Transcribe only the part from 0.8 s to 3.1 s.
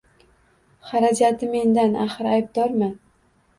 Xarajati mendan, axir aybdorman.